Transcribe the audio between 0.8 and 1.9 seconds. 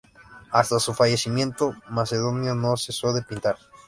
fallecimiento,